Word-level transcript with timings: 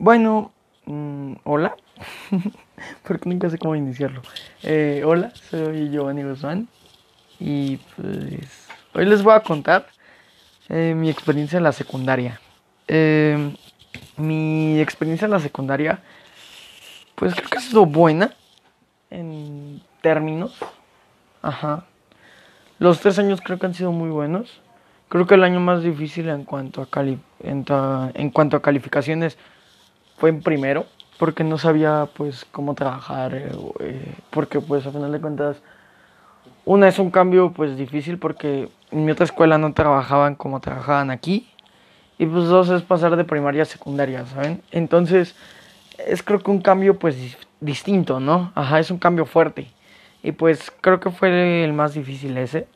Bueno, 0.00 0.52
mm, 0.86 1.32
hola, 1.42 1.74
porque 3.02 3.28
nunca 3.28 3.50
sé 3.50 3.58
cómo 3.58 3.74
iniciarlo. 3.74 4.22
Eh, 4.62 5.02
hola, 5.04 5.32
soy 5.50 5.90
Giovanni 5.90 6.22
Guzmán 6.22 6.68
y 7.40 7.78
pues 7.96 8.68
hoy 8.94 9.06
les 9.06 9.24
voy 9.24 9.34
a 9.34 9.40
contar 9.40 9.88
eh, 10.68 10.94
mi 10.96 11.10
experiencia 11.10 11.56
en 11.56 11.64
la 11.64 11.72
secundaria. 11.72 12.40
Eh, 12.86 13.56
mi 14.16 14.78
experiencia 14.80 15.24
en 15.24 15.32
la 15.32 15.40
secundaria, 15.40 16.00
pues 17.16 17.34
creo 17.34 17.50
que 17.50 17.58
ha 17.58 17.62
sido 17.62 17.84
buena 17.84 18.36
en 19.10 19.82
términos. 20.00 20.54
Ajá. 21.42 21.86
Los 22.78 23.00
tres 23.00 23.18
años 23.18 23.40
creo 23.40 23.58
que 23.58 23.66
han 23.66 23.74
sido 23.74 23.90
muy 23.90 24.10
buenos. 24.10 24.60
Creo 25.08 25.26
que 25.26 25.34
el 25.34 25.42
año 25.42 25.58
más 25.58 25.82
difícil 25.82 26.28
en 26.28 26.44
cuanto 26.44 26.82
a, 26.82 26.86
cali 26.86 27.18
en, 27.40 27.64
en 28.14 28.30
cuanto 28.30 28.56
a 28.56 28.62
calificaciones 28.62 29.36
fue 30.18 30.30
en 30.30 30.42
primero, 30.42 30.86
porque 31.18 31.44
no 31.44 31.58
sabía 31.58 32.08
pues 32.16 32.44
cómo 32.50 32.74
trabajar, 32.74 33.34
eh, 33.34 33.50
eh, 33.80 34.14
porque 34.30 34.60
pues 34.60 34.86
a 34.86 34.90
final 34.90 35.12
de 35.12 35.20
cuentas, 35.20 35.56
una 36.64 36.88
es 36.88 36.98
un 36.98 37.10
cambio 37.10 37.52
pues 37.52 37.76
difícil 37.76 38.18
porque 38.18 38.68
en 38.90 39.04
mi 39.04 39.12
otra 39.12 39.24
escuela 39.24 39.58
no 39.58 39.72
trabajaban 39.72 40.34
como 40.34 40.60
trabajaban 40.60 41.10
aquí, 41.10 41.48
y 42.18 42.26
pues 42.26 42.46
dos 42.46 42.68
es 42.70 42.82
pasar 42.82 43.16
de 43.16 43.24
primaria 43.24 43.62
a 43.62 43.66
secundaria, 43.66 44.26
¿saben? 44.26 44.60
Entonces, 44.72 45.36
es 46.04 46.22
creo 46.22 46.40
que 46.40 46.50
un 46.50 46.60
cambio 46.60 46.98
pues 46.98 47.38
distinto, 47.60 48.18
¿no? 48.18 48.50
Ajá, 48.56 48.80
es 48.80 48.90
un 48.90 48.98
cambio 48.98 49.24
fuerte. 49.24 49.68
Y 50.24 50.32
pues 50.32 50.72
creo 50.80 50.98
que 50.98 51.10
fue 51.10 51.62
el 51.62 51.72
más 51.72 51.94
difícil 51.94 52.36
ese. 52.36 52.66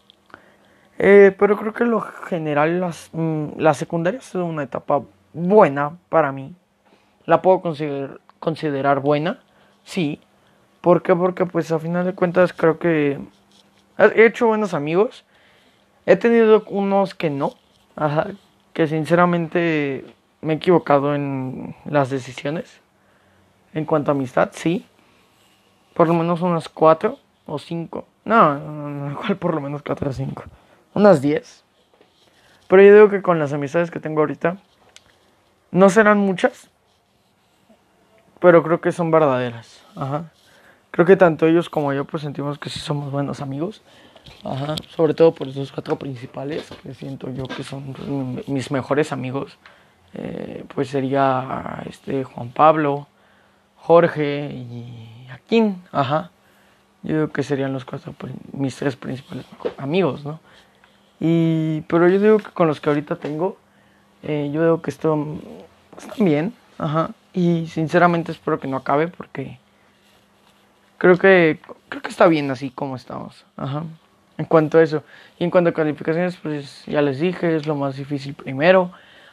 Eh, 0.99 1.35
pero 1.37 1.57
creo 1.57 1.73
que 1.73 1.83
en 1.83 1.91
lo 1.91 2.01
general 2.01 2.81
las, 2.81 3.11
mm, 3.13 3.59
la 3.59 3.75
secundaria 3.75 4.21
es 4.21 4.33
una 4.37 4.63
etapa 4.63 5.03
buena 5.33 5.97
para 6.09 6.31
mí 6.31 6.55
la 7.27 7.43
puedo 7.43 7.61
considerar, 7.61 8.21
considerar 8.39 9.01
buena, 9.01 9.41
sí. 9.85 10.21
¿Por 10.81 11.03
qué? 11.03 11.15
Porque 11.15 11.47
pues 11.47 11.71
a 11.71 11.79
final 11.79 12.05
de 12.05 12.15
cuentas 12.15 12.53
creo 12.53 12.79
que 12.79 13.21
he 13.99 14.27
hecho 14.27 14.49
buenos 14.49 14.75
amigos. 14.75 15.25
He 16.07 16.17
tenido 16.17 16.65
unos 16.69 17.15
que 17.15 17.31
no, 17.31 17.55
ajá, 17.95 18.29
que 18.73 18.89
sinceramente 18.89 20.05
me 20.41 20.55
he 20.55 20.57
equivocado 20.57 21.15
en 21.15 21.77
las 21.85 22.11
decisiones. 22.11 22.81
En 23.75 23.85
cuanto 23.85 24.11
a 24.11 24.15
amistad, 24.15 24.51
sí. 24.53 24.85
Por 25.95 26.09
lo 26.09 26.15
menos 26.15 26.43
unas 26.43 26.69
cuatro 26.69 27.19
o 27.47 27.59
cinco. 27.59 28.07
No, 28.25 28.59
no, 28.59 29.11
no, 29.11 29.37
por 29.39 29.55
lo 29.55 29.61
menos 29.61 29.83
cuatro 29.83 30.11
o 30.11 30.13
cinco. 30.13 30.45
Unas 30.95 31.23
diez. 31.23 31.65
Pero 32.69 32.83
yo 32.83 32.95
digo 32.95 33.09
que 33.09 33.23
con 33.23 33.39
las 33.39 33.53
amistades 33.53 33.91
que 33.91 34.01
tengo 34.01 34.21
ahorita, 34.21 34.57
no 35.71 35.91
serán 35.91 36.19
muchas, 36.19 36.71
pero 38.43 38.63
creo 38.65 38.81
que 38.81 38.91
son 38.91 39.11
verdaderas. 39.11 39.83
Ajá. 39.95 40.25
Creo 40.91 41.07
que 41.07 41.17
tanto 41.17 41.47
ellos 41.47 41.71
como 41.71 41.93
yo 41.95 42.05
pues 42.05 42.25
sentimos 42.25 42.59
que 42.59 42.69
sí 42.69 42.81
somos 42.81 43.11
buenos 43.11 43.41
amigos. 43.41 43.83
Ajá. 44.45 44.75
Sobre 44.89 45.15
todo 45.15 45.33
por 45.33 45.49
esos 45.49 45.71
cuatro 45.73 45.97
principales 45.97 46.69
que 46.83 46.93
siento 46.93 47.31
yo 47.31 47.45
que 47.45 47.63
son 47.63 48.43
mis 48.49 48.71
mejores 48.71 49.13
amigos. 49.13 49.57
Eh, 50.15 50.65
pues 50.75 50.89
sería 50.89 51.85
este 51.89 52.25
Juan 52.25 52.51
Pablo, 52.51 53.07
Jorge 53.77 54.53
y 54.53 55.29
Aquín. 55.33 55.83
Ajá. 55.93 56.31
Yo 57.05 57.15
digo 57.15 57.29
que 57.29 57.45
serían 57.45 57.73
los 57.73 57.85
cuatro 57.85 58.13
mis 58.53 58.77
tres 58.77 58.97
principales 58.97 59.47
amigos, 59.79 60.25
¿no? 60.25 60.41
Y 61.21 61.83
pero 61.83 62.09
yo 62.09 62.19
digo 62.19 62.39
que 62.39 62.51
con 62.51 62.67
los 62.67 62.81
que 62.81 62.91
ahorita 62.91 63.17
tengo, 63.17 63.57
eh, 64.25 64.51
yo 64.53 64.63
digo 64.63 64.83
que 64.83 64.91
están 64.91 65.41
bien. 66.19 66.55
Ajá. 66.79 67.11
Y 67.33 67.67
sinceramente 67.67 68.33
espero 68.33 68.61
que 68.61 68.69
no 68.69 68.77
acabe 68.77 69.09
porque 69.09 69.59
creo 70.99 71.17
que 71.17 71.59
creo 71.89 72.03
que 72.03 72.11
está 72.11 72.27
bien 72.27 72.51
así 72.51 72.71
como 72.71 72.97
estamos. 72.97 73.45
Ajá. 73.57 73.85
En 74.39 74.45
cuanto 74.47 74.79
a 74.79 74.83
eso. 74.83 75.03
Y 75.39 75.45
en 75.45 75.51
cuanto 75.51 75.71
a 75.71 75.75
calificaciones, 75.75 76.37
pues 76.37 76.85
ya 76.87 77.03
les 77.03 77.21
dije, 77.21 77.57
es 77.57 77.67
lo 77.67 77.75
más 77.75 77.97
difícil 77.97 78.35
primero. 78.35 78.91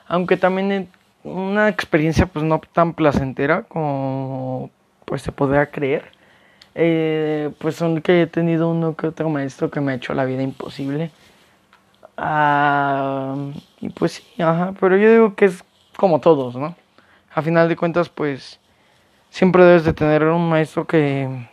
Aunque 0.07 0.37
también 0.37 0.89
una 1.23 1.67
experiencia 1.69 2.25
pues 2.25 2.45
no 2.45 2.61
tan 2.73 2.93
placentera 2.93 3.63
como 3.63 4.69
pues 5.05 5.21
se 5.21 5.31
podría 5.31 5.69
creer. 5.71 6.11
Eh, 6.75 7.51
pues 7.59 7.75
son 7.75 8.01
que 8.01 8.21
he 8.23 8.27
tenido 8.27 8.69
uno 8.69 8.95
que 8.95 9.07
otro 9.07 9.29
maestro 9.29 9.69
que 9.69 9.81
me 9.81 9.91
ha 9.91 9.95
hecho 9.95 10.13
la 10.13 10.25
vida 10.25 10.41
imposible. 10.41 11.11
Ah, 12.17 13.35
y 13.81 13.89
pues 13.89 14.13
sí, 14.13 14.41
ajá. 14.41 14.73
Pero 14.79 14.97
yo 14.97 15.11
digo 15.11 15.35
que 15.35 15.45
es 15.45 15.63
como 15.97 16.19
todos, 16.19 16.55
¿no? 16.55 16.75
A 17.33 17.41
final 17.41 17.69
de 17.69 17.75
cuentas, 17.75 18.09
pues 18.09 18.59
siempre 19.29 19.63
debes 19.63 19.83
de 19.83 19.93
tener 19.93 20.23
un 20.23 20.49
maestro 20.49 20.85
que, 20.85 21.47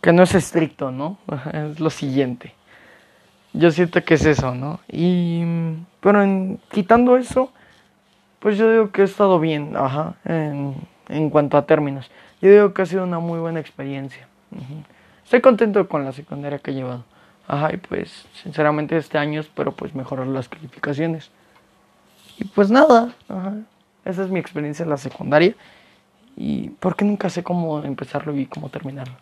que 0.00 0.12
no 0.12 0.22
es 0.22 0.34
estricto, 0.34 0.90
¿no? 0.90 1.18
Es 1.52 1.80
lo 1.80 1.90
siguiente. 1.90 2.54
Yo 3.52 3.70
siento 3.70 4.02
que 4.04 4.14
es 4.14 4.24
eso, 4.24 4.54
¿no? 4.54 4.80
Y, 4.88 5.42
pero 6.00 6.24
quitando 6.70 7.16
eso, 7.16 7.50
pues 8.40 8.58
yo 8.58 8.70
digo 8.70 8.90
que 8.92 9.02
he 9.02 9.04
estado 9.04 9.40
bien, 9.40 9.74
ajá, 9.76 10.14
en, 10.24 10.74
en 11.08 11.30
cuanto 11.30 11.56
a 11.56 11.66
términos. 11.66 12.10
Yo 12.40 12.50
digo 12.50 12.74
que 12.74 12.82
ha 12.82 12.86
sido 12.86 13.04
una 13.04 13.18
muy 13.18 13.40
buena 13.40 13.58
experiencia. 13.58 14.28
Estoy 15.24 15.40
contento 15.40 15.88
con 15.88 16.04
la 16.04 16.12
secundaria 16.12 16.58
que 16.58 16.70
he 16.70 16.74
llevado. 16.74 17.04
Ajá, 17.46 17.72
y 17.72 17.78
pues 17.78 18.26
sinceramente 18.42 18.96
este 18.96 19.16
año 19.16 19.40
espero 19.40 19.72
pues 19.72 19.94
mejorar 19.94 20.26
las 20.26 20.48
calificaciones. 20.48 21.30
Y 22.38 22.44
pues 22.44 22.70
nada, 22.70 23.14
ajá. 23.28 23.54
Esa 24.08 24.24
es 24.24 24.30
mi 24.30 24.40
experiencia 24.40 24.84
en 24.84 24.88
la 24.88 24.96
secundaria. 24.96 25.54
Y 26.34 26.70
porque 26.70 27.04
nunca 27.04 27.28
sé 27.28 27.42
cómo 27.42 27.84
empezarlo 27.84 28.34
y 28.34 28.46
cómo 28.46 28.70
terminarlo. 28.70 29.14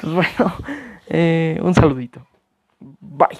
Pues 0.00 0.12
bueno, 0.12 0.54
eh, 1.08 1.58
un 1.60 1.74
saludito. 1.74 2.24
Bye. 2.78 3.38